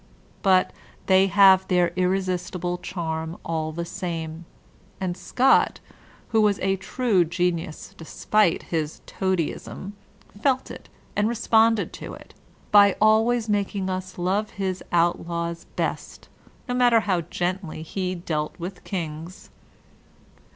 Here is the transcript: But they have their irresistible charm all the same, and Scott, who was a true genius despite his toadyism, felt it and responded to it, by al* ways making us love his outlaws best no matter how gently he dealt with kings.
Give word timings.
But 0.41 0.73
they 1.05 1.27
have 1.27 1.67
their 1.67 1.89
irresistible 1.95 2.79
charm 2.79 3.37
all 3.45 3.71
the 3.71 3.85
same, 3.85 4.45
and 4.99 5.15
Scott, 5.15 5.79
who 6.29 6.41
was 6.41 6.57
a 6.61 6.77
true 6.77 7.23
genius 7.23 7.93
despite 7.95 8.63
his 8.63 9.01
toadyism, 9.05 9.91
felt 10.41 10.71
it 10.71 10.89
and 11.15 11.27
responded 11.29 11.93
to 11.93 12.15
it, 12.15 12.33
by 12.71 12.95
al* 12.99 13.23
ways 13.23 13.47
making 13.47 13.91
us 13.91 14.17
love 14.17 14.49
his 14.57 14.81
outlaws 14.91 15.65
best 15.75 16.29
no 16.67 16.73
matter 16.73 17.01
how 17.01 17.21
gently 17.21 17.83
he 17.83 18.15
dealt 18.15 18.57
with 18.59 18.83
kings. 18.83 19.51